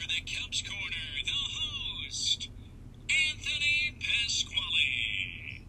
[0.00, 2.48] for the Cubs Corner, the host,
[3.10, 5.66] Anthony Pasquale.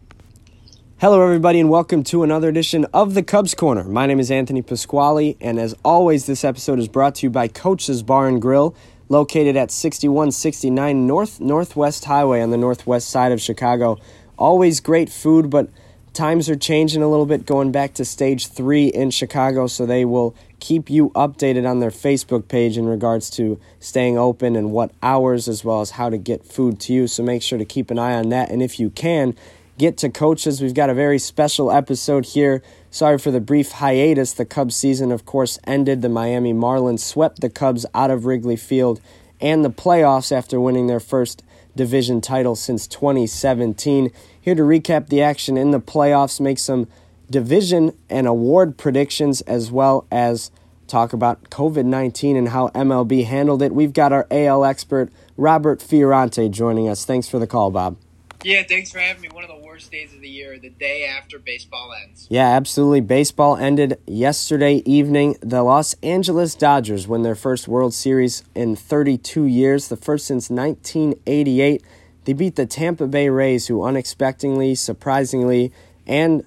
[0.98, 3.84] Hello, everybody, and welcome to another edition of the Cubs Corner.
[3.84, 7.46] My name is Anthony Pasquale, and as always, this episode is brought to you by
[7.46, 8.74] Coach's Bar and Grill,
[9.10, 13.98] located at 6169 North Northwest Highway on the northwest side of Chicago.
[14.38, 15.68] Always great food, but
[16.14, 20.06] times are changing a little bit, going back to stage three in Chicago, so they
[20.06, 24.92] will keep you updated on their Facebook page in regards to staying open and what
[25.02, 27.08] hours, as well as how to get food to you.
[27.08, 28.48] So make sure to keep an eye on that.
[28.48, 29.34] And if you can,
[29.76, 30.62] get to coaches.
[30.62, 32.62] We've got a very special episode here.
[32.92, 34.34] Sorry for the brief hiatus.
[34.34, 36.00] The Cubs season, of course, ended.
[36.00, 39.00] The Miami Marlins swept the Cubs out of Wrigley Field
[39.40, 41.42] and the playoffs after winning their first
[41.74, 44.12] division title since 2017.
[44.40, 46.86] Here to recap the action in the playoffs, make some
[47.32, 50.52] division and award predictions, as well as
[50.86, 53.74] talk about COVID 19 and how MLB handled it.
[53.74, 57.04] We've got our AL expert, Robert Fiorante, joining us.
[57.04, 57.96] Thanks for the call, Bob.
[58.44, 59.28] Yeah, thanks for having me.
[59.28, 62.26] One of the worst days of the year, the day after baseball ends.
[62.28, 63.00] Yeah, absolutely.
[63.00, 65.36] Baseball ended yesterday evening.
[65.40, 70.50] The Los Angeles Dodgers win their first World Series in 32 years, the first since
[70.50, 71.82] 1988.
[72.24, 75.72] They beat the Tampa Bay Rays, who unexpectedly, surprisingly,
[76.06, 76.44] and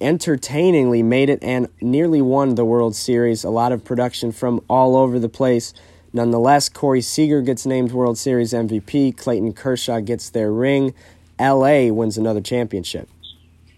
[0.00, 3.44] entertainingly made it and nearly won the World Series.
[3.44, 5.72] A lot of production from all over the place.
[6.12, 9.16] Nonetheless, Corey Seager gets named World Series MVP.
[9.16, 10.94] Clayton Kershaw gets their ring.
[11.38, 13.08] LA wins another championship.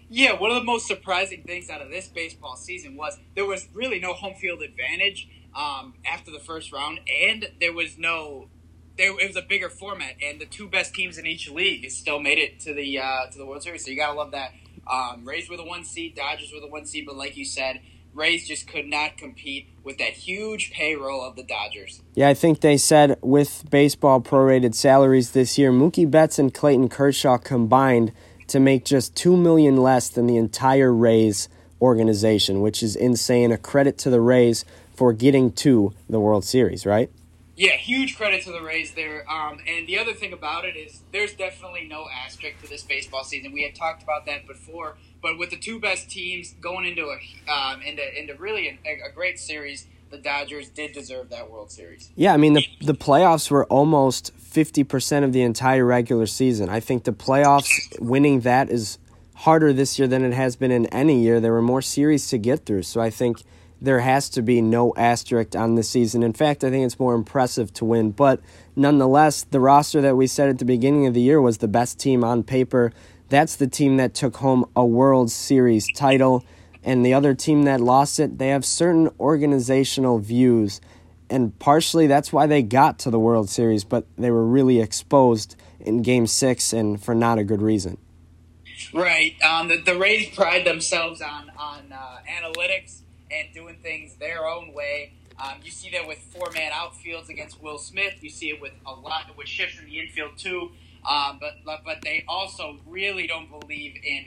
[0.09, 3.67] Yeah, one of the most surprising things out of this baseball season was there was
[3.73, 8.47] really no home field advantage um, after the first round, and there was no.
[8.97, 12.19] There, it was a bigger format, and the two best teams in each league still
[12.19, 13.85] made it to the uh, to the World Series.
[13.85, 14.51] So you gotta love that.
[14.89, 17.79] Um, Rays were the one seed, Dodgers were the one seed, but like you said,
[18.13, 22.01] Rays just could not compete with that huge payroll of the Dodgers.
[22.15, 26.89] Yeah, I think they said with baseball prorated salaries this year, Mookie Betts and Clayton
[26.89, 28.11] Kershaw combined
[28.47, 31.49] to make just two million less than the entire Rays
[31.79, 33.51] organization, which is insane.
[33.51, 37.09] A credit to the Rays for getting to the World Series, right?
[37.59, 39.29] Yeah, huge credit to the Rays there.
[39.29, 43.25] Um, and the other thing about it is there's definitely no asterisk to this baseball
[43.25, 43.51] season.
[43.51, 47.51] We had talked about that before, but with the two best teams going into a
[47.51, 52.09] um, into into really a, a great series, the Dodgers did deserve that World Series.
[52.15, 56.69] Yeah, I mean the the playoffs were almost fifty percent of the entire regular season.
[56.69, 58.99] I think the playoffs winning that is
[59.35, 61.41] harder this year than it has been in any year.
[61.41, 63.43] There were more series to get through, so I think
[63.81, 66.23] there has to be no asterisk on the season.
[66.23, 68.11] In fact, I think it's more impressive to win.
[68.11, 68.41] But
[68.75, 71.99] nonetheless, the roster that we said at the beginning of the year was the best
[71.99, 72.91] team on paper.
[73.29, 76.43] That's the team that took home a World Series title.
[76.83, 80.81] And the other team that lost it, they have certain organizational views.
[81.29, 85.55] And partially that's why they got to the World Series, but they were really exposed
[85.79, 87.97] in game six and for not a good reason.
[88.93, 89.35] Right.
[89.43, 93.01] Um, the, the Rays pride themselves on, on uh, analytics
[93.31, 95.13] and doing things their own way.
[95.41, 98.15] Um, you see that with four man outfields against Will Smith.
[98.21, 100.71] You see it with a lot with shifts in the infield too.
[101.09, 104.25] Um, but but they also really don't believe in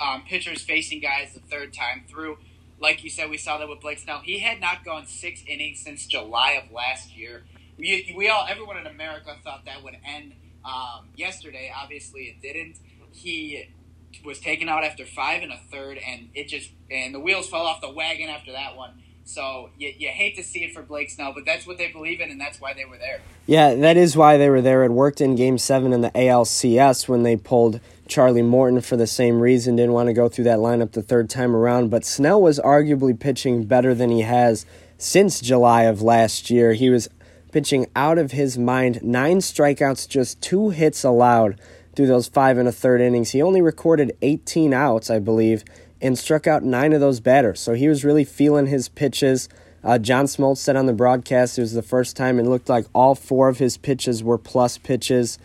[0.00, 2.38] um, pitchers facing guys the third time through.
[2.78, 4.20] Like you said, we saw that with Blake Snell.
[4.20, 7.42] He had not gone six innings since July of last year.
[7.78, 10.32] We, we all, everyone in America thought that would end
[10.64, 11.72] um, yesterday.
[11.74, 12.76] Obviously, it didn't.
[13.12, 13.68] He
[14.24, 17.62] was taken out after five and a third, and it just and the wheels fell
[17.62, 19.02] off the wagon after that one.
[19.24, 22.20] So you, you hate to see it for Blake Snell, but that's what they believe
[22.20, 23.20] in, and that's why they were there.
[23.46, 24.82] Yeah, that is why they were there.
[24.82, 29.06] It worked in Game Seven in the ALCS when they pulled Charlie Morton for the
[29.06, 29.76] same reason.
[29.76, 33.18] Didn't want to go through that lineup the third time around, but Snell was arguably
[33.18, 34.66] pitching better than he has
[34.98, 36.72] since July of last year.
[36.72, 37.08] He was
[37.52, 39.02] pitching out of his mind.
[39.02, 41.58] Nine strikeouts, just two hits allowed
[42.00, 43.32] through those five and a third innings.
[43.32, 45.64] He only recorded 18 outs, I believe,
[46.00, 47.60] and struck out nine of those batters.
[47.60, 49.50] So he was really feeling his pitches.
[49.84, 52.86] Uh, John Smoltz said on the broadcast it was the first time it looked like
[52.94, 55.38] all four of his pitches were plus pitches.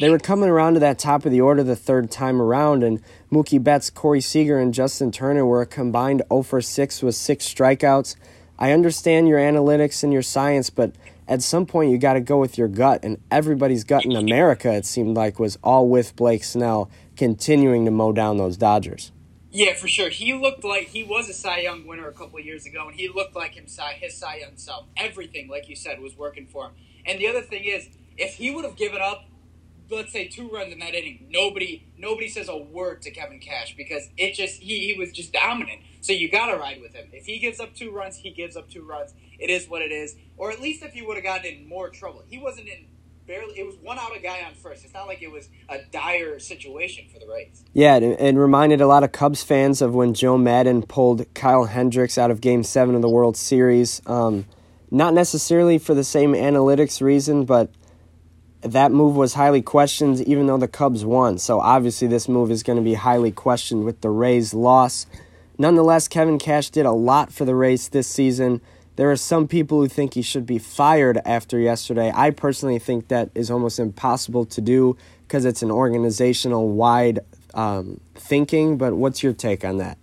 [0.00, 3.00] They were coming around to that top of the order the third time around, and
[3.30, 7.46] Mookie Betts, Corey Seager, and Justin Turner were a combined 0 for 6 with six
[7.46, 8.16] strikeouts.
[8.58, 10.96] I understand your analytics and your science, but
[11.28, 14.72] at some point you got to go with your gut, and everybody's gut in America,
[14.72, 19.12] it seemed like, was all with Blake Snell continuing to mow down those Dodgers.
[19.50, 20.08] Yeah, for sure.
[20.08, 22.98] He looked like he was a Cy Young winner a couple of years ago, and
[22.98, 24.86] he looked like him, his Cy Young self.
[24.96, 26.72] Everything, like you said, was working for him.
[27.04, 29.26] And the other thing is, if he would have given up,
[29.94, 33.74] let's say two runs in that inning, nobody nobody says a word to Kevin Cash
[33.76, 35.82] because it just he, he was just dominant.
[36.00, 37.08] So you got to ride with him.
[37.12, 39.14] If he gives up two runs, he gives up two runs.
[39.38, 40.16] It is what it is.
[40.36, 42.86] Or at least if he would have gotten in more trouble, he wasn't in
[43.26, 43.58] barely.
[43.58, 44.84] It was one out a guy on first.
[44.84, 47.64] It's not like it was a dire situation for the Rays.
[47.72, 52.18] Yeah, it reminded a lot of Cubs fans of when Joe Maddon pulled Kyle Hendricks
[52.18, 54.02] out of Game Seven of the World Series.
[54.06, 54.46] Um,
[54.90, 57.70] not necessarily for the same analytics reason, but
[58.62, 61.38] that move was highly questioned even though the Cubs won.
[61.38, 65.06] So obviously this move is going to be highly questioned with the Rays' loss.
[65.58, 68.60] Nonetheless, Kevin Cash did a lot for the Rays this season.
[68.96, 72.12] There are some people who think he should be fired after yesterday.
[72.14, 77.20] I personally think that is almost impossible to do because it's an organizational wide
[77.54, 78.76] um, thinking.
[78.76, 79.98] But what's your take on that?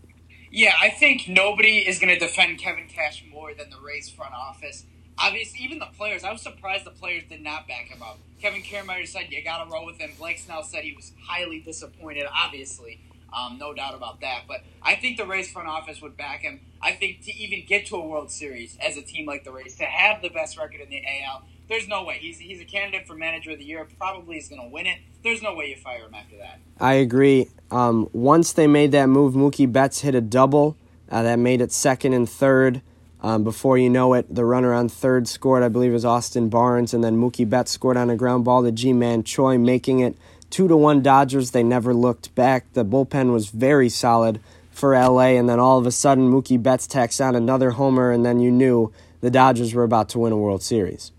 [0.51, 4.33] Yeah, I think nobody is going to defend Kevin Cash more than the Rays front
[4.33, 4.85] office.
[5.21, 6.23] Obviously, even the players.
[6.23, 8.19] I was surprised the players did not back him up.
[8.41, 10.11] Kevin Kiermaier said you got to roll with him.
[10.17, 12.25] Blake Snell said he was highly disappointed.
[12.33, 13.01] Obviously,
[13.33, 14.43] um, no doubt about that.
[14.47, 16.61] But I think the Rays front office would back him.
[16.81, 19.75] I think to even get to a World Series as a team like the Rays,
[19.77, 22.17] to have the best record in the AL, there's no way.
[22.19, 23.85] He's, he's a candidate for manager of the year.
[23.97, 24.99] Probably is going to win it.
[25.23, 26.59] There's no way you fire him after that.
[26.79, 27.49] I agree.
[27.69, 30.77] Um, once they made that move, Mookie Betts hit a double.
[31.11, 32.81] Uh, that made it second and third.
[33.21, 36.93] Um, before you know it, the runner on third scored, I believe was Austin Barnes,
[36.93, 40.15] and then Mookie Betts scored on a ground ball to Ji-Man Choi, making it
[40.49, 41.51] two to one Dodgers.
[41.51, 42.71] They never looked back.
[42.73, 44.39] The bullpen was very solid
[44.71, 48.25] for LA, and then all of a sudden Mookie Betts tacks on another homer, and
[48.25, 51.11] then you knew the Dodgers were about to win a World Series.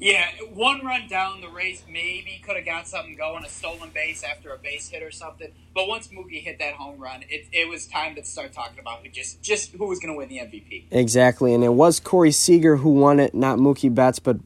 [0.00, 4.22] Yeah, one run down the race, maybe could have got something going, a stolen base
[4.22, 5.50] after a base hit or something.
[5.74, 9.02] But once Mookie hit that home run, it, it was time to start talking about
[9.02, 10.84] who just just who was going to win the MVP.
[10.92, 14.36] Exactly, and it was Corey Seager who won it, not Mookie Betts, but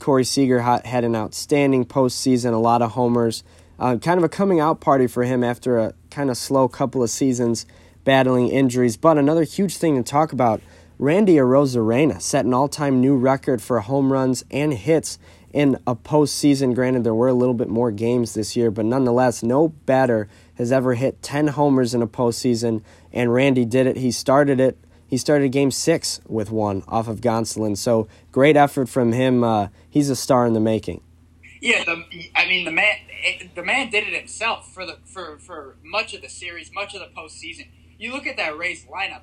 [0.00, 3.42] Corey Seager had an outstanding postseason, a lot of homers,
[3.78, 7.02] uh, kind of a coming out party for him after a kind of slow couple
[7.02, 7.64] of seasons
[8.04, 8.98] battling injuries.
[8.98, 10.60] But another huge thing to talk about
[11.00, 15.18] Randy Arozarena set an all time new record for home runs and hits
[15.50, 16.74] in a postseason.
[16.74, 20.70] Granted, there were a little bit more games this year, but nonetheless, no batter has
[20.70, 22.82] ever hit 10 homers in a postseason,
[23.14, 23.96] and Randy did it.
[23.96, 24.76] He started it.
[25.06, 27.78] He started game six with one off of Gonsolin.
[27.78, 29.42] So great effort from him.
[29.42, 31.00] Uh, he's a star in the making.
[31.62, 32.04] Yeah, the,
[32.34, 32.96] I mean the man,
[33.54, 37.00] the man did it himself for the for for much of the series, much of
[37.00, 37.68] the postseason.
[37.98, 39.22] You look at that Rays lineup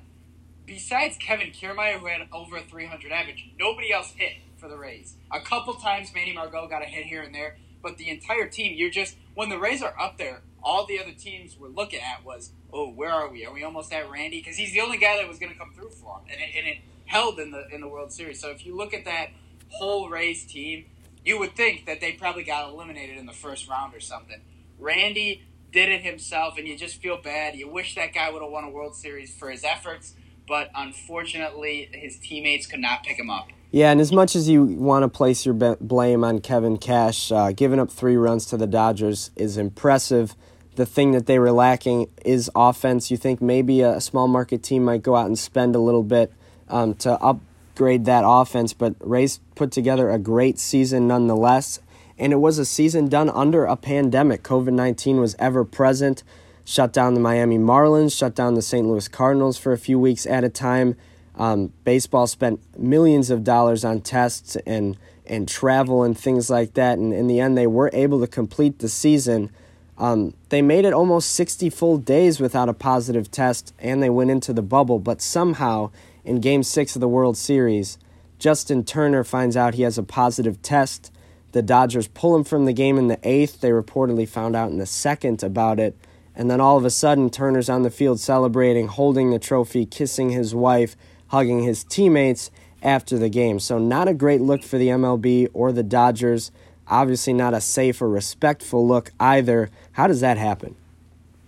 [0.68, 5.14] besides Kevin Kiermaier, who had over a 300 average, nobody else hit for the Rays.
[5.32, 8.74] A couple times Manny Margot got a hit here and there, but the entire team,
[8.76, 12.24] you're just when the Rays are up there, all the other teams were looking at
[12.24, 13.46] was, oh, where are we?
[13.46, 14.38] Are we almost at Randy?
[14.38, 16.50] Because he's the only guy that was going to come through for him, and it,
[16.56, 18.40] and it held in the in the World Series.
[18.40, 19.28] So if you look at that
[19.70, 20.86] whole Rays team,
[21.24, 24.40] you would think that they probably got eliminated in the first round or something.
[24.78, 25.42] Randy
[25.72, 27.54] did it himself, and you just feel bad.
[27.54, 30.14] You wish that guy would have won a World Series for his efforts
[30.48, 33.48] but unfortunately, his teammates could not pick him up.
[33.70, 37.52] Yeah, and as much as you want to place your blame on Kevin Cash, uh,
[37.52, 40.34] giving up three runs to the Dodgers is impressive.
[40.76, 43.10] The thing that they were lacking is offense.
[43.10, 46.32] You think maybe a small market team might go out and spend a little bit
[46.68, 51.80] um, to upgrade that offense, but Rays put together a great season nonetheless.
[52.16, 54.42] And it was a season done under a pandemic.
[54.42, 56.22] COVID 19 was ever present
[56.68, 58.86] shut down the Miami Marlins, shut down the St.
[58.86, 60.96] Louis Cardinals for a few weeks at a time.
[61.34, 66.98] Um, baseball spent millions of dollars on tests and and travel and things like that,
[66.98, 69.50] and in the end, they were able to complete the season.
[69.98, 74.30] Um, they made it almost 60 full days without a positive test, and they went
[74.30, 74.98] into the bubble.
[74.98, 75.90] But somehow,
[76.24, 77.98] in Game Six of the World Series,
[78.38, 81.12] Justin Turner finds out he has a positive test.
[81.52, 83.60] The Dodgers pull him from the game in the eighth.
[83.60, 85.94] They reportedly found out in the second about it.
[86.38, 90.30] And then all of a sudden, Turner's on the field celebrating, holding the trophy, kissing
[90.30, 90.94] his wife,
[91.26, 93.58] hugging his teammates after the game.
[93.58, 96.52] So, not a great look for the MLB or the Dodgers.
[96.86, 99.68] Obviously, not a safe or respectful look either.
[99.92, 100.76] How does that happen?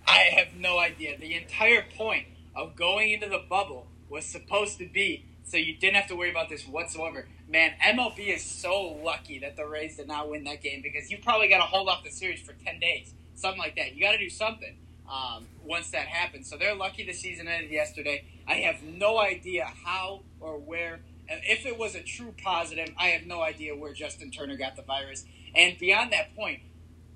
[0.09, 1.17] I have no idea.
[1.17, 5.97] The entire point of going into the bubble was supposed to be so you didn't
[5.97, 7.27] have to worry about this whatsoever.
[7.49, 11.19] Man, MLB is so lucky that the Rays did not win that game because you
[11.19, 13.95] probably got to hold off the series for 10 days something like that.
[13.95, 14.77] You got to do something
[15.11, 16.49] um, once that happens.
[16.49, 18.25] So they're lucky the season ended yesterday.
[18.47, 21.01] I have no idea how or where.
[21.29, 24.83] If it was a true positive, I have no idea where Justin Turner got the
[24.83, 25.25] virus.
[25.55, 26.61] And beyond that point,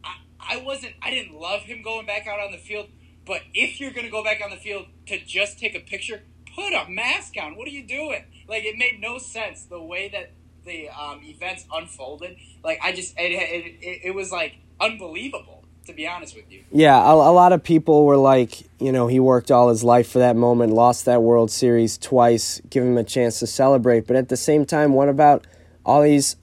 [0.04, 0.95] I, I wasn't.
[1.02, 2.88] I didn't love him going back out on the field.
[3.26, 6.23] But if you're going to go back on the field to just take a picture,
[6.54, 7.57] put a mask on.
[7.57, 8.25] What are you doing?
[8.49, 10.31] Like it made no sense the way that
[10.64, 12.37] the um, events unfolded.
[12.62, 16.64] Like I just it, it, it, it was like unbelievable To be honest with you.
[16.72, 20.08] Yeah, a, a lot of people were like, you know, he worked all his life
[20.08, 24.06] for that moment, lost that World Series twice, give him a chance to celebrate.
[24.06, 25.46] But at the same time, what about
[25.84, 26.36] all these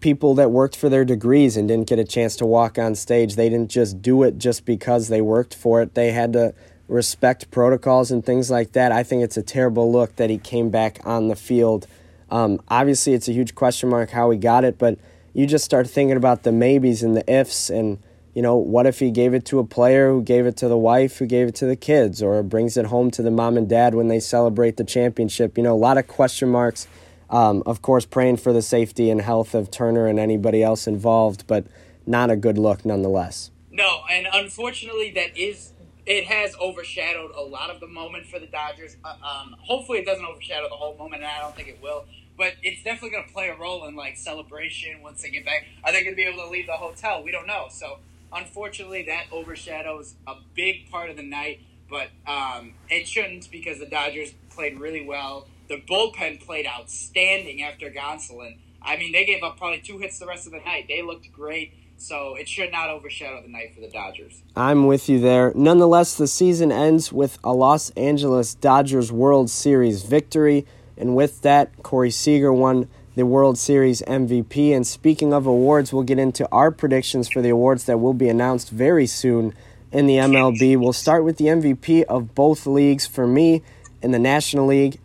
[0.00, 3.36] people that worked for their degrees and didn't get a chance to walk on stage?
[3.36, 5.94] They didn't just do it just because they worked for it.
[5.94, 6.54] They had to
[6.88, 8.90] respect protocols and things like that.
[8.90, 11.86] I think it's a terrible look that he came back on the field.
[12.30, 14.98] Um, obviously, it's a huge question mark how he got it, but
[15.34, 17.98] you just start thinking about the maybes and the ifs and
[18.36, 20.76] you know, what if he gave it to a player who gave it to the
[20.76, 23.66] wife who gave it to the kids or brings it home to the mom and
[23.66, 25.56] dad when they celebrate the championship?
[25.56, 26.86] You know, a lot of question marks.
[27.30, 31.46] Um, of course, praying for the safety and health of Turner and anybody else involved,
[31.46, 31.66] but
[32.06, 33.50] not a good look nonetheless.
[33.70, 35.72] No, and unfortunately, that is
[36.04, 38.98] it has overshadowed a lot of the moment for the Dodgers.
[39.02, 42.04] Uh, um, hopefully, it doesn't overshadow the whole moment, and I don't think it will.
[42.36, 45.64] But it's definitely going to play a role in like celebration once they get back.
[45.82, 47.22] Are they going to be able to leave the hotel?
[47.22, 47.68] We don't know.
[47.70, 47.96] So
[48.32, 53.86] Unfortunately, that overshadows a big part of the night, but um, it shouldn't because the
[53.86, 55.46] Dodgers played really well.
[55.68, 58.58] The bullpen played outstanding after Gonsolin.
[58.82, 60.86] I mean, they gave up probably two hits the rest of the night.
[60.88, 64.42] They looked great, so it should not overshadow the night for the Dodgers.
[64.54, 65.52] I'm with you there.
[65.54, 70.66] Nonetheless, the season ends with a Los Angeles Dodgers World Series victory,
[70.96, 74.76] and with that, Corey Seager won the World Series MVP.
[74.76, 78.28] And speaking of awards, we'll get into our predictions for the awards that will be
[78.28, 79.54] announced very soon
[79.90, 80.76] in the MLB.
[80.76, 83.06] We'll start with the MVP of both leagues.
[83.06, 83.62] For me,
[84.02, 85.00] in the National League,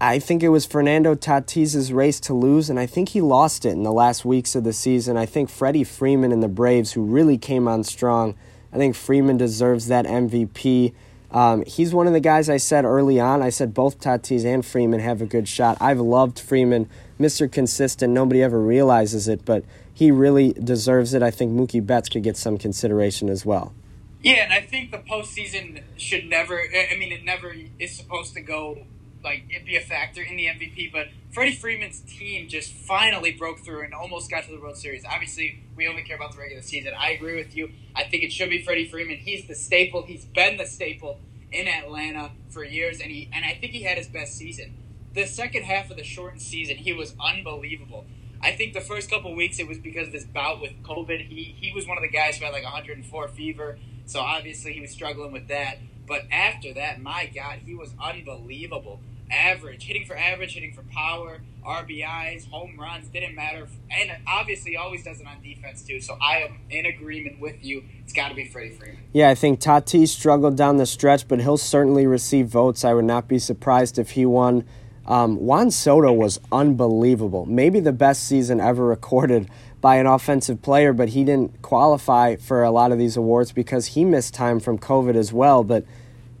[0.00, 3.70] I think it was Fernando Tatis's race to lose, and I think he lost it
[3.70, 5.16] in the last weeks of the season.
[5.16, 8.34] I think Freddie Freeman and the Braves, who really came on strong,
[8.72, 10.92] I think Freeman deserves that MVP.
[11.30, 13.42] Um, he's one of the guys I said early on.
[13.42, 15.76] I said both Tatis and Freeman have a good shot.
[15.80, 16.88] I've loved Freeman,
[17.20, 17.50] Mr.
[17.50, 18.12] Consistent.
[18.12, 21.22] Nobody ever realizes it, but he really deserves it.
[21.22, 23.74] I think Mookie Betts could get some consideration as well.
[24.22, 26.58] Yeah, and I think the postseason should never.
[26.58, 28.84] I mean, it never is supposed to go
[29.22, 33.60] like it be a factor in the MVP, but Freddie Freeman's team just finally broke
[33.60, 35.04] through and almost got to the World Series.
[35.04, 36.92] Obviously, we only care about the regular season.
[36.98, 37.70] I agree with you.
[37.94, 39.18] I think it should be Freddie Freeman.
[39.18, 40.02] He's the staple.
[40.02, 41.20] He's been the staple
[41.52, 44.74] in Atlanta for years, and he and I think he had his best season.
[45.14, 48.06] The second half of the shortened season, he was unbelievable.
[48.40, 51.28] I think the first couple weeks it was because of this bout with COVID.
[51.28, 54.80] He he was one of the guys who had like 104 fever, so obviously he
[54.80, 55.78] was struggling with that.
[56.06, 59.00] But after that, my God, he was unbelievable.
[59.30, 63.68] Average, hitting for average, hitting for power, RBIs, home runs, didn't matter.
[63.90, 66.00] And obviously, always does it on defense, too.
[66.00, 67.84] So I am in agreement with you.
[68.02, 69.02] It's got to be Freddie Freeman.
[69.12, 72.86] Yeah, I think Tatis struggled down the stretch, but he'll certainly receive votes.
[72.86, 74.64] I would not be surprised if he won.
[75.04, 77.44] Um, Juan Soto was unbelievable.
[77.44, 82.64] Maybe the best season ever recorded by an offensive player, but he didn't qualify for
[82.64, 85.62] a lot of these awards because he missed time from COVID as well.
[85.62, 85.84] But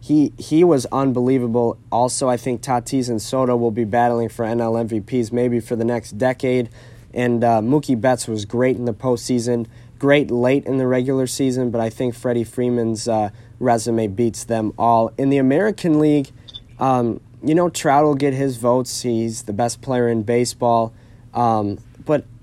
[0.00, 1.78] he he was unbelievable.
[1.90, 5.84] Also, I think Tatis and Soto will be battling for NL MVPs maybe for the
[5.84, 6.68] next decade.
[7.14, 9.66] And uh, Mookie Betts was great in the postseason,
[9.98, 14.72] great late in the regular season, but I think Freddie Freeman's uh, resume beats them
[14.78, 15.12] all.
[15.16, 16.30] In the American League,
[16.78, 19.02] um, you know, Trout will get his votes.
[19.02, 20.92] He's the best player in baseball.
[21.32, 21.78] Um,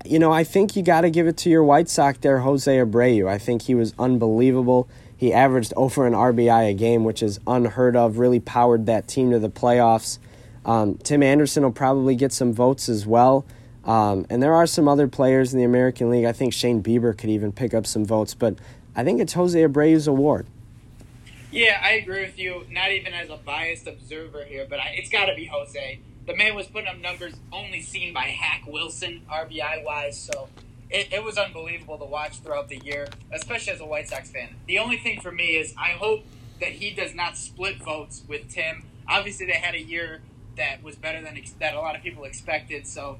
[0.08, 2.74] you know, I think you got to give it to your White Sox there, Jose
[2.74, 3.28] Abreu.
[3.28, 4.88] I think he was unbelievable.
[5.16, 9.30] He averaged over an RBI a game, which is unheard of, really powered that team
[9.30, 10.18] to the playoffs.
[10.64, 13.46] Um, Tim Anderson will probably get some votes as well.
[13.84, 16.24] Um, and there are some other players in the American League.
[16.24, 18.56] I think Shane Bieber could even pick up some votes, but
[18.96, 20.46] I think it's Jose Abreu's award.
[21.52, 22.66] Yeah, I agree with you.
[22.68, 26.00] Not even as a biased observer here, but I, it's got to be Jose.
[26.26, 30.18] The man was putting up numbers only seen by Hack Wilson, RBI wise.
[30.18, 30.48] So
[30.90, 34.56] it, it was unbelievable to watch throughout the year, especially as a White Sox fan.
[34.66, 36.24] The only thing for me is I hope
[36.60, 38.84] that he does not split votes with Tim.
[39.08, 40.20] Obviously, they had a year
[40.56, 42.86] that was better than ex- that a lot of people expected.
[42.86, 43.18] So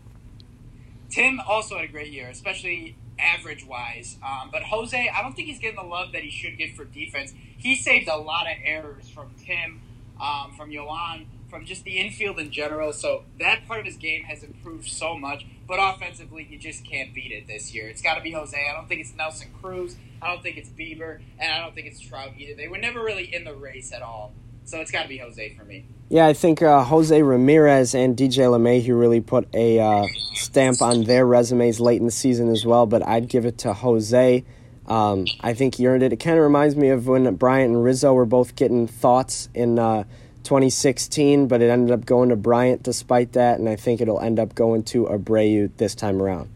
[1.10, 4.16] Tim also had a great year, especially average wise.
[4.24, 6.84] Um, but Jose, I don't think he's getting the love that he should get for
[6.84, 7.34] defense.
[7.56, 9.80] He saved a lot of errors from Tim,
[10.20, 12.92] um, from Yoan, from just the infield in general.
[12.92, 15.46] So that part of his game has improved so much.
[15.66, 17.88] But offensively, you just can't beat it this year.
[17.88, 18.56] It's got to be Jose.
[18.56, 19.96] I don't think it's Nelson Cruz.
[20.20, 22.54] I don't think it's Bieber, and I don't think it's Trout either.
[22.54, 24.32] They were never really in the race at all.
[24.64, 25.86] So it's got to be Jose for me.
[26.08, 31.04] Yeah, I think uh, Jose Ramirez and DJ LeMahieu really put a uh, stamp on
[31.04, 34.44] their resumes late in the season as well, but I'd give it to Jose.
[34.86, 36.12] Um, I think he earned it.
[36.12, 39.78] It kind of reminds me of when Bryant and Rizzo were both getting thoughts in
[39.78, 40.04] uh,
[40.46, 44.38] 2016, but it ended up going to Bryant despite that, and I think it'll end
[44.38, 46.48] up going to Abreu this time around.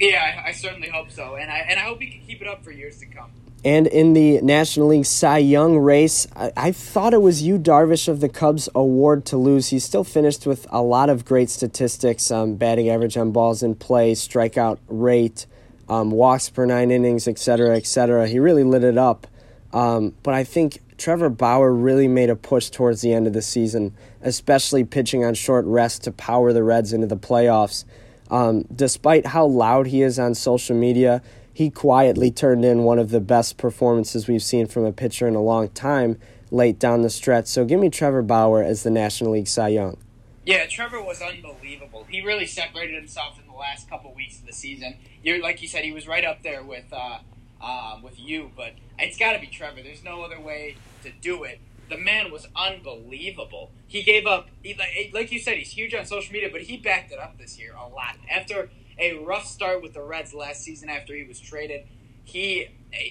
[0.00, 2.48] Yeah, I, I certainly hope so, and I and I hope he can keep it
[2.48, 3.30] up for years to come.
[3.64, 8.08] And in the National League Cy Young race, I, I thought it was Yu Darvish
[8.08, 9.68] of the Cubs award to lose.
[9.68, 13.74] He still finished with a lot of great statistics um, batting average on balls in
[13.74, 15.46] play, strikeout rate,
[15.88, 18.28] um, walks per nine innings, etc., etc.
[18.28, 19.26] He really lit it up.
[19.72, 23.42] Um, but I think Trevor Bauer really made a push towards the end of the
[23.42, 27.84] season, especially pitching on short rest to power the Reds into the playoffs.
[28.30, 31.20] Um, despite how loud he is on social media,
[31.52, 35.34] he quietly turned in one of the best performances we've seen from a pitcher in
[35.34, 36.18] a long time
[36.50, 37.48] late down the stretch.
[37.48, 39.98] So give me Trevor Bauer as the National League Cy Young.
[40.46, 42.06] Yeah, Trevor was unbelievable.
[42.08, 44.96] He really separated himself in the last couple weeks of the season.
[45.22, 47.18] You're like you said, he was right up there with uh,
[47.64, 49.82] um, with Yu, but it's got to be Trevor.
[49.82, 51.60] There's no other way to do it.
[51.88, 53.70] The man was unbelievable.
[53.86, 57.12] He gave up, he, like you said, he's huge on social media, but he backed
[57.12, 58.16] it up this year a lot.
[58.30, 61.86] After a rough start with the Reds last season after he was traded.
[62.24, 62.68] He,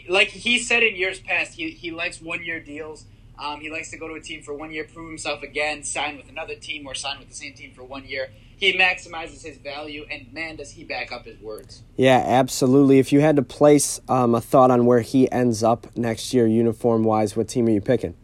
[0.09, 3.05] like he said in years past, he, he likes one year deals.
[3.37, 6.17] Um, he likes to go to a team for one year, prove himself again, sign
[6.17, 8.29] with another team, or sign with the same team for one year.
[8.63, 11.83] He maximizes his value, and man, does he back up his words.
[11.97, 12.97] Yeah, absolutely.
[12.97, 16.47] If you had to place um, a thought on where he ends up next year,
[16.47, 18.15] uniform wise, what team are you picking?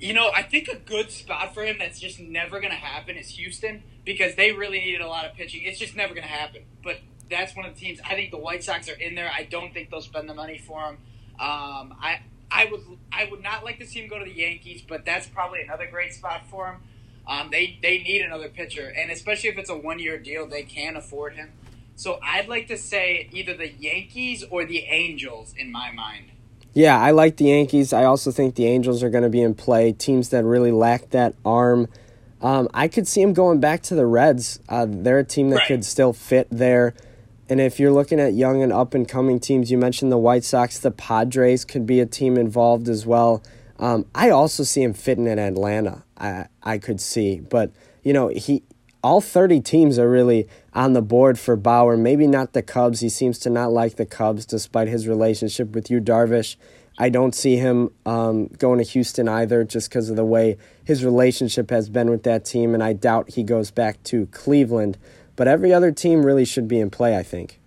[0.00, 3.16] You know, I think a good spot for him that's just never going to happen
[3.16, 5.62] is Houston because they really needed a lot of pitching.
[5.62, 6.62] It's just never going to happen.
[6.82, 6.98] But
[7.30, 8.00] that's one of the teams.
[8.04, 9.30] I think the White Sox are in there.
[9.32, 10.98] I don't think they'll spend the money for him.
[11.38, 12.18] Um, I
[12.50, 12.80] I would
[13.12, 15.86] I would not like to see him go to the Yankees, but that's probably another
[15.86, 16.80] great spot for him.
[17.26, 20.62] Um, they they need another pitcher, and especially if it's a one year deal, they
[20.62, 21.52] can afford him.
[21.94, 26.30] So I'd like to say either the Yankees or the Angels in my mind.
[26.74, 27.92] Yeah, I like the Yankees.
[27.92, 29.92] I also think the Angels are going to be in play.
[29.92, 31.88] Teams that really lack that arm.
[32.40, 34.58] Um, I could see him going back to the Reds.
[34.68, 35.68] Uh, they're a team that right.
[35.68, 36.94] could still fit there.
[37.48, 40.42] And if you're looking at young and up and coming teams, you mentioned the White
[40.42, 43.42] Sox, the Padres could be a team involved as well.
[43.78, 46.04] Um, I also see him fitting in Atlanta.
[46.22, 48.62] I I could see, but you know he
[49.02, 51.96] all 30 teams are really on the board for Bauer.
[51.96, 53.00] Maybe not the Cubs.
[53.00, 56.54] He seems to not like the Cubs despite his relationship with Yu Darvish.
[56.98, 61.04] I don't see him um, going to Houston either just because of the way his
[61.04, 64.98] relationship has been with that team, and I doubt he goes back to Cleveland.
[65.34, 67.58] But every other team really should be in play, I think.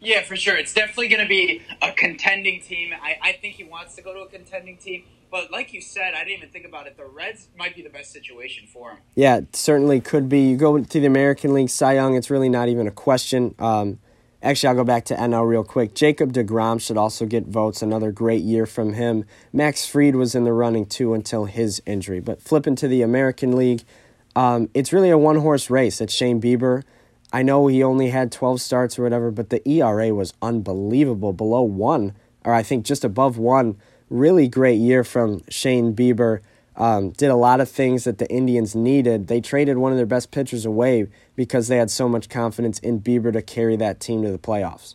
[0.00, 0.56] Yeah, for sure.
[0.56, 2.92] It's definitely going to be a contending team.
[3.00, 5.04] I, I think he wants to go to a contending team.
[5.30, 6.96] But like you said, I didn't even think about it.
[6.96, 8.98] The Reds might be the best situation for him.
[9.14, 10.40] Yeah, it certainly could be.
[10.40, 13.54] You go to the American League Cy Young, it's really not even a question.
[13.58, 13.98] Um,
[14.42, 15.94] actually, I'll go back to NL real quick.
[15.94, 17.82] Jacob DeGrom should also get votes.
[17.82, 19.24] Another great year from him.
[19.52, 22.20] Max Fried was in the running too until his injury.
[22.20, 23.82] But flipping to the American League,
[24.36, 26.00] um, it's really a one horse race.
[26.00, 26.84] It's Shane Bieber.
[27.32, 31.62] I know he only had 12 starts or whatever, but the ERA was unbelievable, below
[31.62, 33.76] one, or I think just above one
[34.08, 36.40] really great year from Shane Bieber.
[36.76, 39.28] Um, did a lot of things that the Indians needed.
[39.28, 43.00] They traded one of their best pitchers away because they had so much confidence in
[43.00, 44.94] Bieber to carry that team to the playoffs.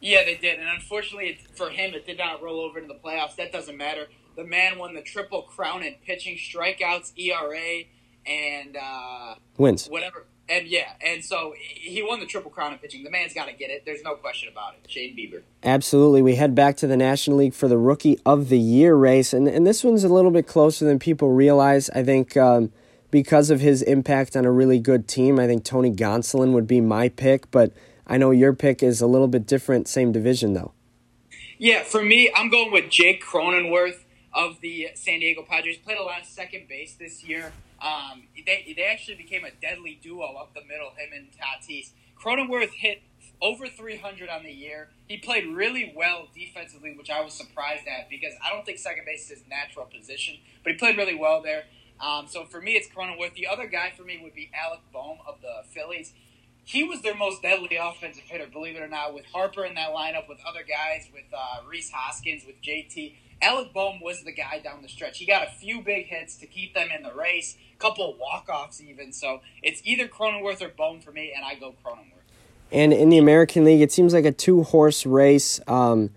[0.00, 0.58] Yeah, they did.
[0.58, 3.36] And unfortunately, for him, it did not roll over to the playoffs.
[3.36, 4.08] That doesn't matter.
[4.36, 7.84] The man won the triple crown in pitching, strikeouts, ERA,
[8.26, 9.86] and uh, wins.
[9.86, 13.04] Whatever and yeah, and so he won the triple crown in pitching.
[13.04, 13.84] The man's got to get it.
[13.86, 14.90] There's no question about it.
[14.90, 15.42] Shane Bieber.
[15.62, 16.22] Absolutely.
[16.22, 19.48] We head back to the National League for the Rookie of the Year race, and
[19.48, 21.90] and this one's a little bit closer than people realize.
[21.90, 22.72] I think um,
[23.10, 26.80] because of his impact on a really good team, I think Tony Gonsolin would be
[26.80, 27.72] my pick, but
[28.06, 29.88] I know your pick is a little bit different.
[29.88, 30.72] Same division though.
[31.58, 34.00] Yeah, for me, I'm going with Jake Cronenworth
[34.34, 35.78] of the San Diego Padres.
[35.78, 37.52] Played a lot of second base this year.
[37.82, 41.90] Um, they, they actually became a deadly duo up the middle, him and Tatis.
[42.16, 43.02] Cronenworth hit
[43.40, 44.90] over 300 on the year.
[45.08, 49.04] He played really well defensively, which I was surprised at because I don't think second
[49.04, 51.64] base is his natural position, but he played really well there.
[52.00, 53.34] Um, so for me, it's Cronenworth.
[53.34, 56.12] The other guy for me would be Alec Bohm of the Phillies.
[56.64, 59.90] He was their most deadly offensive hitter, believe it or not, with Harper in that
[59.90, 63.16] lineup, with other guys, with uh, Rhys Hoskins, with JT.
[63.42, 65.18] Alec Bohm was the guy down the stretch.
[65.18, 68.48] He got a few big hits to keep them in the race, a couple walk
[68.48, 69.12] offs even.
[69.12, 72.22] So it's either Cronenworth or Bohm for me, and I go Cronenworth.
[72.70, 75.60] And in the American League, it seems like a two horse race.
[75.66, 76.10] Um,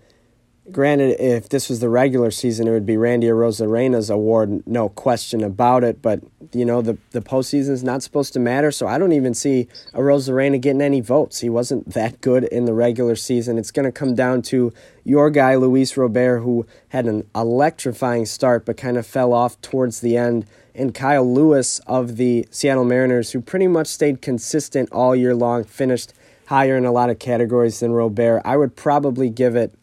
[0.72, 5.42] granted, if this was the regular season, it would be Randy Arozarena's award, no question
[5.42, 6.02] about it.
[6.02, 6.20] But
[6.52, 9.68] you know, the the postseason is not supposed to matter, so I don't even see
[9.92, 11.40] Arozarena getting any votes.
[11.40, 13.58] He wasn't that good in the regular season.
[13.58, 14.72] It's going to come down to
[15.04, 20.00] your guy Luis Robert, who had an electrifying start but kind of fell off towards
[20.00, 25.14] the end, and Kyle Lewis of the Seattle Mariners, who pretty much stayed consistent all
[25.14, 26.12] year long, finished
[26.46, 28.40] higher in a lot of categories than Robert.
[28.44, 29.74] I would probably give it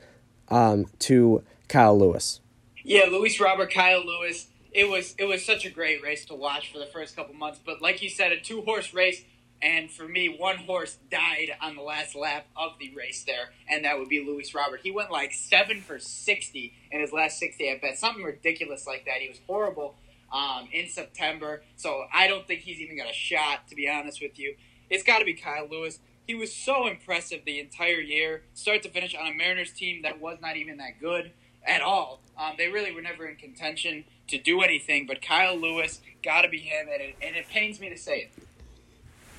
[0.53, 2.39] um, to Kyle Lewis.
[2.83, 4.47] Yeah, Luis Robert, Kyle Lewis.
[4.71, 7.59] It was it was such a great race to watch for the first couple months.
[7.63, 9.23] But like you said, a two horse race,
[9.61, 13.85] and for me, one horse died on the last lap of the race there, and
[13.85, 14.81] that would be Luis Robert.
[14.83, 19.05] He went like seven for sixty in his last sixty at bet, something ridiculous like
[19.05, 19.17] that.
[19.21, 19.95] He was horrible
[20.31, 23.67] um, in September, so I don't think he's even got a shot.
[23.69, 24.55] To be honest with you,
[24.89, 25.99] it's got to be Kyle Lewis.
[26.25, 30.21] He was so impressive the entire year, start to finish, on a Mariners team that
[30.21, 31.31] was not even that good
[31.65, 32.21] at all.
[32.37, 36.49] Um, they really were never in contention to do anything, but Kyle Lewis got to
[36.49, 38.29] be him, and it, and it pains me to say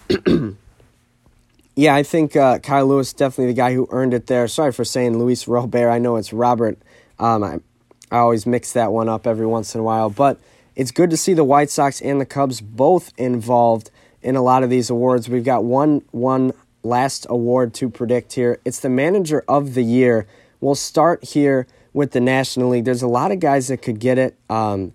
[0.09, 0.57] it.
[1.77, 4.47] yeah, I think uh, Kyle Lewis definitely the guy who earned it there.
[4.47, 5.88] Sorry for saying Luis Robert.
[5.88, 6.79] I know it's Robert.
[7.18, 7.61] Um, I,
[8.11, 10.38] I always mix that one up every once in a while, but
[10.77, 13.90] it's good to see the White Sox and the Cubs both involved
[14.23, 15.29] in a lot of these awards.
[15.29, 16.53] We've got one one
[16.85, 18.61] last award to predict here.
[18.64, 20.27] It's the Manager of the Year.
[20.61, 22.85] We'll start here with the National League.
[22.85, 24.37] There's a lot of guys that could get it.
[24.51, 24.92] Um,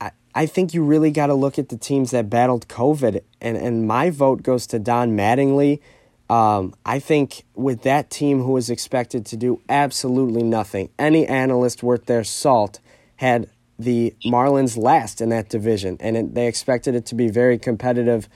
[0.00, 3.56] I, I think you really got to look at the teams that battled COVID, and,
[3.56, 5.80] and my vote goes to Don Mattingly.
[6.28, 11.82] Um, I think with that team who was expected to do absolutely nothing, any analyst
[11.82, 12.80] worth their salt
[13.16, 17.58] had the Marlins last in that division, and it, they expected it to be very
[17.58, 18.28] competitive.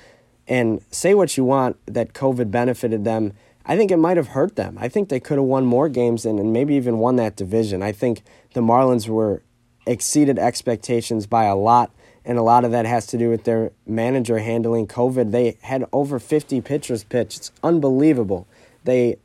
[0.48, 3.32] And say what you want that COVID benefited them
[3.66, 4.78] I think it might have hurt them.
[4.80, 7.82] I think they could have won more games and, and maybe even won that division.
[7.82, 8.22] I think
[8.54, 9.42] the Marlins were
[9.87, 11.90] exceeded expectations by a lot,
[12.24, 15.32] and a lot of that has to do with their manager handling COVID.
[15.32, 17.37] They had over 50 pitchers pitch.
[17.37, 18.46] It's unbelievable.
[18.85, 19.16] They,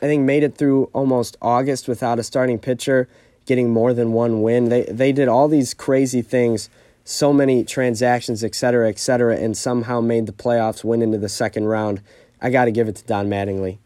[0.00, 3.06] I think, made it through almost August without a starting pitcher
[3.44, 4.68] getting more than one win.
[4.68, 6.70] They they did all these crazy things,
[7.10, 11.28] so many transactions, et cetera, et cetera, and somehow made the playoffs, win into the
[11.28, 12.00] second round.
[12.40, 13.78] I got to give it to Don Mattingly.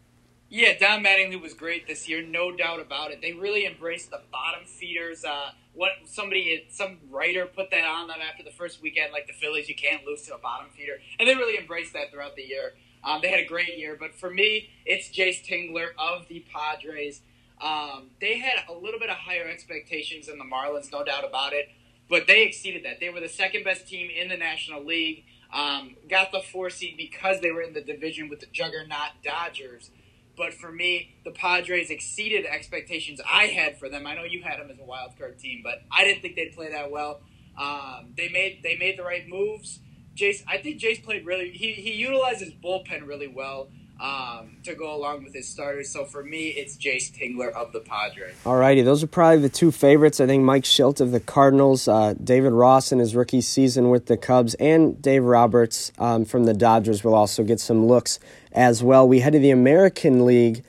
[0.47, 3.21] Yeah, Don Mattingly was great this year, no doubt about it.
[3.21, 5.25] They really embraced the bottom feeders.
[5.25, 9.33] Uh, what somebody, some writer put that on them after the first weekend, like the
[9.33, 12.43] Phillies, you can't lose to a bottom feeder, and they really embraced that throughout the
[12.43, 12.75] year.
[13.03, 17.21] Um, they had a great year, but for me, it's Jayce Tingler of the Padres.
[17.59, 21.53] Um, they had a little bit of higher expectations than the Marlins, no doubt about
[21.53, 21.69] it,
[22.09, 22.99] but they exceeded that.
[22.99, 25.25] They were the second best team in the National League.
[25.53, 29.89] Um, got the four seed because they were in the division with the juggernaut Dodgers.
[30.35, 34.05] But for me, the Padres exceeded expectations I had for them.
[34.05, 36.53] I know you had them as a wild card team, but I didn't think they'd
[36.53, 37.21] play that well.
[37.57, 39.79] Um, they made they made the right moves.
[40.15, 41.51] Jayce, I think Jayce played really.
[41.51, 45.89] He he utilized his bullpen really well um, to go along with his starters.
[45.89, 48.35] So for me, it's Jayce Tingler of the Padres.
[48.45, 50.19] All righty, those are probably the two favorites.
[50.19, 54.07] I think Mike Shildt of the Cardinals, uh, David Ross in his rookie season with
[54.07, 58.19] the Cubs, and Dave Roberts um, from the Dodgers will also get some looks
[58.51, 59.07] as well.
[59.07, 60.63] We head to the American League.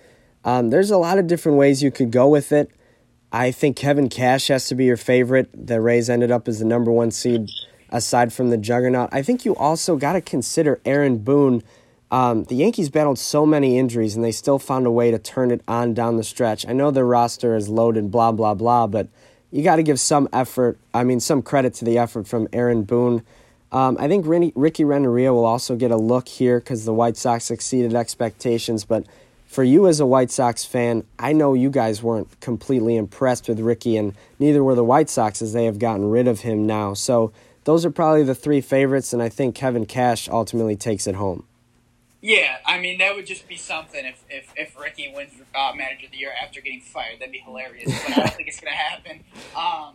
[0.44, 2.70] Um, there's a lot of different ways you could go with it.
[3.32, 5.50] I think Kevin Cash has to be your favorite.
[5.52, 7.50] The Rays ended up as the number one seed
[7.90, 9.08] aside from the juggernaut.
[9.12, 11.62] I think you also got to consider Aaron Boone
[12.10, 15.50] um, the Yankees battled so many injuries and they still found a way to turn
[15.50, 16.66] it on down the stretch.
[16.66, 19.08] I know their roster is loaded, blah, blah, blah, but
[19.50, 22.82] you got to give some effort, I mean, some credit to the effort from Aaron
[22.82, 23.22] Boone.
[23.72, 27.50] Um, I think Ricky Renteria will also get a look here because the White Sox
[27.50, 28.84] exceeded expectations.
[28.84, 29.06] But
[29.46, 33.58] for you as a White Sox fan, I know you guys weren't completely impressed with
[33.58, 36.94] Ricky, and neither were the White Sox as they have gotten rid of him now.
[36.94, 37.32] So
[37.64, 41.45] those are probably the three favorites, and I think Kevin Cash ultimately takes it home.
[42.26, 46.06] Yeah, I mean that would just be something if if, if Ricky wins uh, Manager
[46.06, 47.20] of the Year after getting fired.
[47.20, 49.22] That'd be hilarious, but I don't think it's gonna happen.
[49.56, 49.94] Um,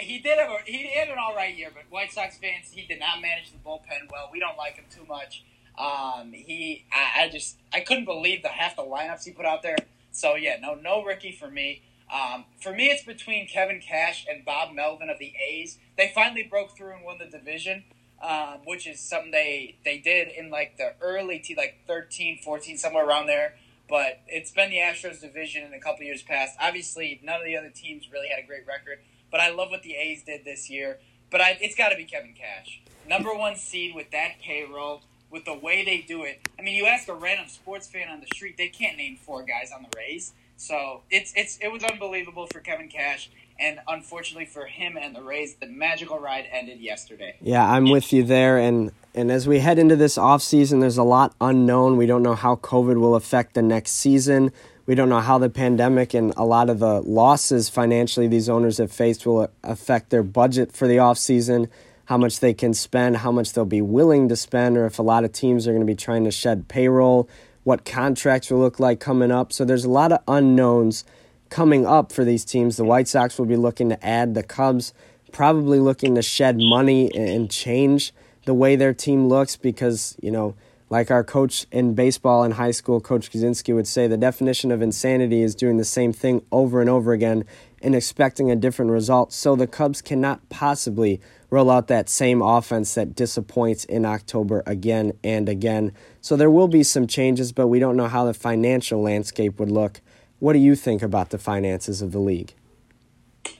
[0.00, 2.84] he did have a, he had an all right year, but White Sox fans he
[2.84, 4.28] did not manage the bullpen well.
[4.32, 5.44] We don't like him too much.
[5.78, 9.62] Um, he I, I, just I couldn't believe the half the lineups he put out
[9.62, 9.76] there.
[10.10, 11.82] So yeah, no no Ricky for me.
[12.12, 15.78] Um, for me, it's between Kevin Cash and Bob Melvin of the A's.
[15.96, 17.84] They finally broke through and won the division
[18.22, 22.76] um, which is something they, they did in like the early t like 13, 14,
[22.76, 23.54] somewhere around there.
[23.88, 26.56] But it's been the Astros division in a couple years past.
[26.60, 28.98] Obviously, none of the other teams really had a great record.
[29.30, 30.98] But I love what the A's did this year.
[31.30, 35.44] But I, it's got to be Kevin Cash, number one seed with that payroll, with
[35.44, 36.40] the way they do it.
[36.58, 39.42] I mean, you ask a random sports fan on the street, they can't name four
[39.42, 40.32] guys on the Rays.
[40.58, 45.22] So it's it's it was unbelievable for Kevin Cash, and unfortunately for him and the
[45.22, 47.36] Rays, the magical ride ended yesterday.
[47.40, 48.58] Yeah, I'm with you there.
[48.58, 51.96] And and as we head into this offseason, there's a lot unknown.
[51.96, 54.52] We don't know how COVID will affect the next season.
[54.84, 58.78] We don't know how the pandemic and a lot of the losses financially these owners
[58.78, 61.68] have faced will affect their budget for the offseason,
[62.06, 65.02] how much they can spend, how much they'll be willing to spend, or if a
[65.02, 67.28] lot of teams are going to be trying to shed payroll,
[67.68, 69.52] what contracts will look like coming up.
[69.52, 71.04] So there's a lot of unknowns
[71.50, 72.78] coming up for these teams.
[72.78, 74.32] The White Sox will be looking to add.
[74.32, 74.94] The Cubs
[75.32, 78.14] probably looking to shed money and change
[78.46, 80.54] the way their team looks because, you know,
[80.88, 84.80] like our coach in baseball in high school, Coach Kaczynski, would say, the definition of
[84.80, 87.44] insanity is doing the same thing over and over again
[87.82, 89.30] and expecting a different result.
[89.30, 95.12] So the Cubs cannot possibly roll out that same offense that disappoints in October again
[95.24, 95.92] and again.
[96.20, 99.70] So there will be some changes, but we don't know how the financial landscape would
[99.70, 100.00] look.
[100.38, 102.54] What do you think about the finances of the league?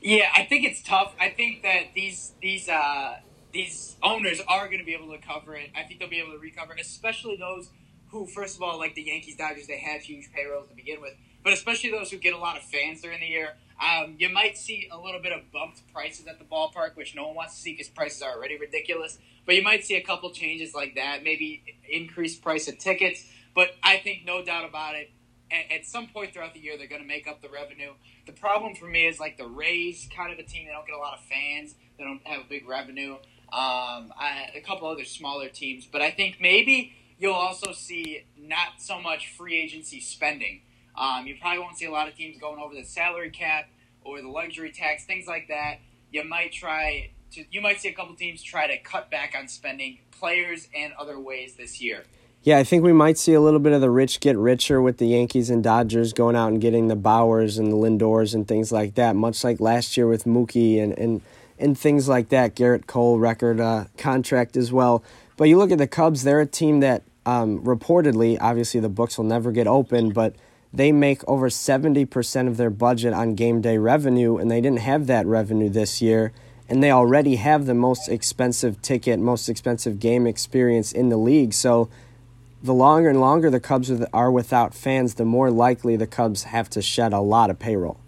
[0.00, 1.14] Yeah, I think it's tough.
[1.18, 3.16] I think that these these uh,
[3.52, 5.70] these owners are going to be able to cover it.
[5.74, 7.70] I think they'll be able to recover, especially those
[8.10, 11.14] who, first of all, like the Yankees, Dodgers, they have huge payrolls to begin with,
[11.42, 13.54] but especially those who get a lot of fans during the year.
[13.80, 17.26] Um, you might see a little bit of bumped prices at the ballpark, which no
[17.28, 19.18] one wants to see because prices are already ridiculous.
[19.46, 23.24] But you might see a couple changes like that, maybe increased price of tickets.
[23.54, 25.10] But I think no doubt about it,
[25.50, 27.92] at, some point throughout the year, they're going to make up the revenue.
[28.26, 30.94] The problem for me is like the Rays, kind of a team they don't get
[30.94, 33.14] a lot of fans, they don't have a big revenue.
[33.50, 38.80] Um, I, a couple other smaller teams, but I think maybe you'll also see not
[38.80, 40.60] so much free agency spending.
[40.98, 43.68] Um, you probably won't see a lot of teams going over the salary cap
[44.02, 45.78] or the luxury tax, things like that.
[46.10, 49.46] You might try to, you might see a couple teams try to cut back on
[49.46, 52.04] spending players and other ways this year.
[52.42, 54.98] Yeah, I think we might see a little bit of the rich get richer with
[54.98, 58.72] the Yankees and Dodgers going out and getting the Bauers and the Lindors and things
[58.72, 61.20] like that, much like last year with Mookie and, and,
[61.58, 62.54] and things like that.
[62.54, 65.04] Gerrit Cole record uh, contract as well.
[65.36, 69.18] But you look at the Cubs, they're a team that um, reportedly, obviously the books
[69.18, 70.34] will never get open, but
[70.78, 75.08] they make over 70% of their budget on game day revenue, and they didn't have
[75.08, 76.32] that revenue this year.
[76.68, 81.52] And they already have the most expensive ticket, most expensive game experience in the league.
[81.52, 81.88] So
[82.62, 86.70] the longer and longer the Cubs are without fans, the more likely the Cubs have
[86.70, 87.98] to shed a lot of payroll.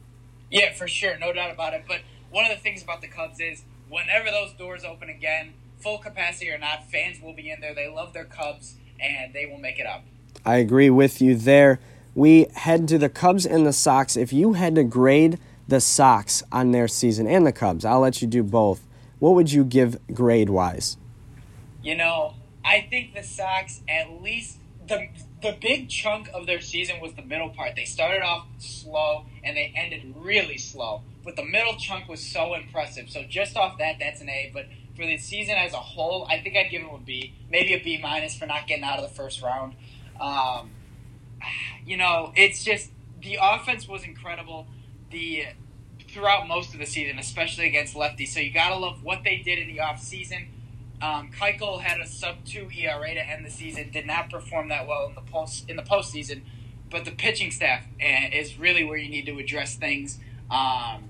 [0.49, 1.87] Yeah, for sure, no doubt about it.
[1.89, 5.99] But one of the things about the Cubs is whenever those doors open again, full
[5.99, 7.75] capacity or not, fans will be in there.
[7.75, 10.05] They love their Cubs and they will make it up.
[10.45, 11.81] I agree with you there.
[12.21, 14.15] We head to the Cubs and the Sox.
[14.15, 18.21] If you had to grade the Sox on their season and the Cubs, I'll let
[18.21, 18.87] you do both.
[19.21, 20.99] What would you give grade wise?
[21.83, 25.09] You know, I think the Sox at least the
[25.41, 27.75] the big chunk of their season was the middle part.
[27.75, 32.53] They started off slow and they ended really slow, but the middle chunk was so
[32.53, 33.09] impressive.
[33.09, 34.51] So just off that, that's an A.
[34.53, 37.73] But for the season as a whole, I think I'd give them a B, maybe
[37.73, 39.75] a B minus for not getting out of the first round.
[40.21, 40.73] Um,
[41.87, 42.91] you know, it's just
[43.23, 44.67] the offense was incredible.
[45.11, 45.47] The
[46.09, 48.29] throughout most of the season, especially against lefties.
[48.29, 50.49] So you gotta love what they did in the off season
[51.03, 53.91] um, Keuchel had a sub two ERA to end the season.
[53.91, 56.43] Did not perform that well in the post in the postseason,
[56.91, 60.19] but the pitching staff eh, is really where you need to address things.
[60.51, 61.05] Um,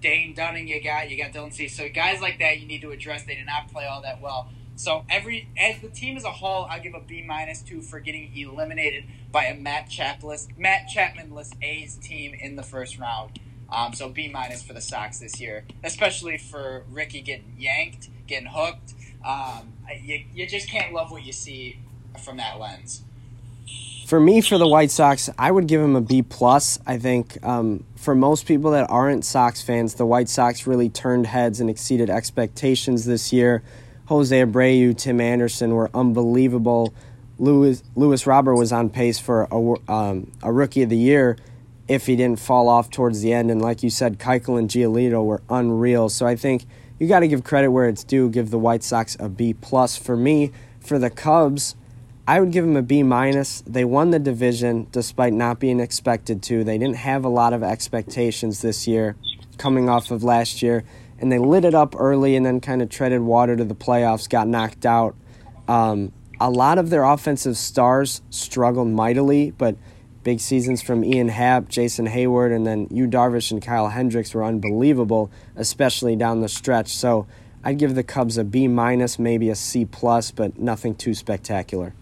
[0.00, 1.76] Dane Dunning, you got you got Dylan Cease.
[1.76, 3.24] So guys like that, you need to address.
[3.24, 4.50] They did not play all that well.
[4.78, 8.00] So every as the team as a whole, I give a B minus two for
[8.00, 13.38] getting eliminated by a Matt Chapless, Matt Chapmanless A's team in the first round.
[13.70, 18.48] Um, so B minus for the Sox this year, especially for Ricky getting yanked, getting
[18.50, 21.78] hooked um, you, you just can't love what you see
[22.24, 23.02] from that lens.
[24.06, 26.78] For me, for the White Sox, I would give them a B plus.
[26.86, 31.26] I think um, for most people that aren't Sox fans, the White Sox really turned
[31.26, 33.62] heads and exceeded expectations this year.
[34.08, 36.94] Jose Abreu, Tim Anderson were unbelievable.
[37.38, 41.36] Luis Luis Robert was on pace for a, um, a rookie of the year
[41.88, 43.50] if he didn't fall off towards the end.
[43.50, 46.08] And like you said, Keuchel and Giolito were unreal.
[46.08, 46.64] So I think
[46.98, 48.30] you got to give credit where it's due.
[48.30, 49.98] Give the White Sox a B plus.
[49.98, 51.76] For me, for the Cubs,
[52.26, 53.62] I would give them a B minus.
[53.66, 56.64] They won the division despite not being expected to.
[56.64, 59.16] They didn't have a lot of expectations this year,
[59.58, 60.84] coming off of last year,
[61.18, 64.28] and they lit it up early and then kind of treaded water to the playoffs.
[64.28, 65.16] Got knocked out.
[65.66, 69.76] Um, a lot of their offensive stars struggled mightily, but
[70.28, 74.44] Big seasons from Ian Happ, Jason Heyward, and then Yu Darvish and Kyle Hendricks were
[74.44, 76.88] unbelievable, especially down the stretch.
[76.88, 77.26] So
[77.64, 81.94] I'd give the Cubs a B minus, maybe a C plus, but nothing too spectacular.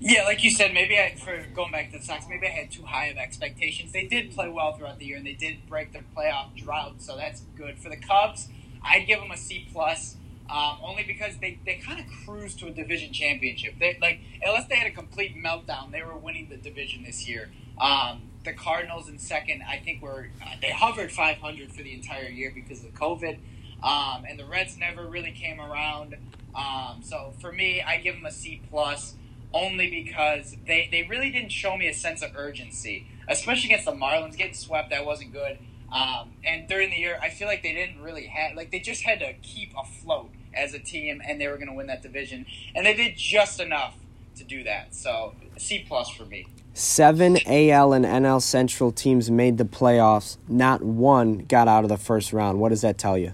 [0.00, 2.70] Yeah, like you said, maybe I, for going back to the Sox, maybe I had
[2.70, 3.92] too high of expectations.
[3.92, 7.18] They did play well throughout the year, and they did break their playoff drought, so
[7.18, 8.48] that's good for the Cubs.
[8.84, 10.16] I'd give them a C plus.
[10.50, 13.74] Um, only because they, they kind of cruised to a division championship.
[13.80, 17.50] They like unless they had a complete meltdown, they were winning the division this year.
[17.80, 22.28] Um, the Cardinals in second, I think were uh, they hovered 500 for the entire
[22.28, 23.38] year because of COVID,
[23.82, 26.16] um, and the Reds never really came around.
[26.54, 29.14] Um, so for me, I give them a C plus.
[29.52, 33.92] only because they, they really didn't show me a sense of urgency, especially against the
[33.92, 34.36] Marlins.
[34.36, 35.58] Getting swept, that wasn't good.
[35.94, 39.04] Um, and during the year, I feel like they didn't really have like they just
[39.04, 42.46] had to keep afloat as a team, and they were going to win that division,
[42.74, 43.94] and they did just enough
[44.36, 44.94] to do that.
[44.94, 46.46] So C plus for me.
[46.72, 50.36] Seven AL and NL Central teams made the playoffs.
[50.48, 52.58] Not one got out of the first round.
[52.58, 53.32] What does that tell you?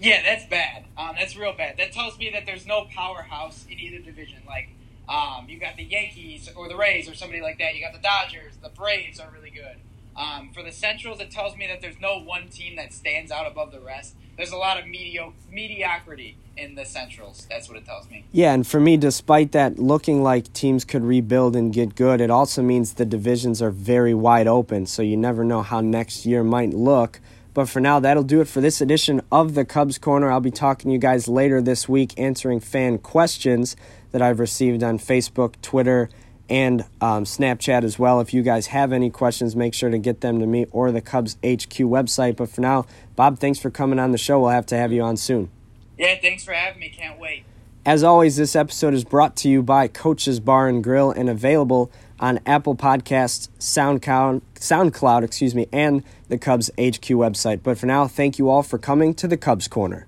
[0.00, 0.86] Yeah, that's bad.
[0.96, 1.76] Um, that's real bad.
[1.76, 4.38] That tells me that there's no powerhouse in either division.
[4.46, 4.70] Like,
[5.08, 7.74] um, you got the Yankees or the Rays or somebody like that.
[7.74, 8.56] You got the Dodgers.
[8.62, 9.76] The Braves are really good.
[10.18, 13.46] Um, for the Centrals, it tells me that there's no one team that stands out
[13.46, 14.16] above the rest.
[14.36, 17.46] There's a lot of medio- mediocrity in the Centrals.
[17.48, 18.24] That's what it tells me.
[18.32, 22.30] Yeah, and for me, despite that looking like teams could rebuild and get good, it
[22.30, 26.42] also means the divisions are very wide open, so you never know how next year
[26.42, 27.20] might look.
[27.54, 30.30] But for now, that'll do it for this edition of the Cubs Corner.
[30.30, 33.76] I'll be talking to you guys later this week, answering fan questions
[34.10, 36.08] that I've received on Facebook, Twitter,
[36.48, 38.20] and um, Snapchat as well.
[38.20, 41.00] If you guys have any questions, make sure to get them to me or the
[41.00, 42.36] Cubs HQ website.
[42.36, 44.40] But for now, Bob, thanks for coming on the show.
[44.40, 45.50] We'll have to have you on soon.
[45.96, 46.88] Yeah, thanks for having me.
[46.88, 47.44] Can't wait.
[47.84, 51.90] As always, this episode is brought to you by Coach's Bar and Grill and available
[52.20, 57.62] on Apple Podcasts, SoundCloud, SoundCloud, excuse me, and the Cubs HQ website.
[57.62, 60.07] But for now, thank you all for coming to the Cubs Corner.